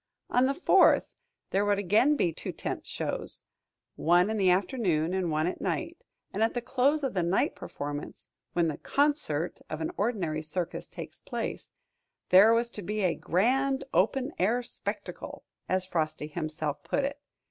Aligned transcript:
On 0.31 0.47
the 0.47 0.55
Fourth 0.55 1.13
there 1.51 1.63
would 1.63 1.77
again 1.77 2.15
be 2.15 2.33
two 2.33 2.51
tent 2.51 2.87
shows, 2.87 3.43
one 3.95 4.31
in 4.31 4.37
the 4.37 4.49
afternoon 4.49 5.13
and 5.13 5.29
one 5.29 5.45
at 5.45 5.61
night; 5.61 6.03
and 6.33 6.41
at 6.41 6.55
the 6.55 6.59
close 6.61 7.03
of 7.03 7.13
the 7.13 7.21
night 7.21 7.55
performance, 7.55 8.27
when 8.53 8.67
the 8.67 8.77
"concert" 8.79 9.61
of 9.69 9.79
an 9.79 9.91
ordinary 9.97 10.41
circus 10.41 10.87
takes 10.87 11.19
place, 11.19 11.69
there 12.29 12.51
was 12.51 12.71
to 12.71 12.81
be 12.81 13.01
"a 13.03 13.13
grand 13.13 13.83
open 13.93 14.33
air 14.39 14.63
spectacle," 14.63 15.43
as 15.69 15.85
Frosty 15.85 16.25
himself 16.25 16.81
put 16.83 17.03
it. 17.05 17.21